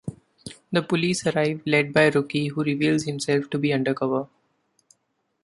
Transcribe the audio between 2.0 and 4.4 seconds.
Rookie, who reveals himself to be undercover.